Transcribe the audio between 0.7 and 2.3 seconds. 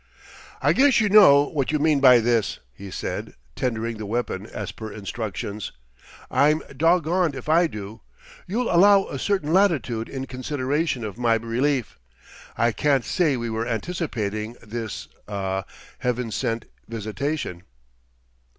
guess you know what you mean by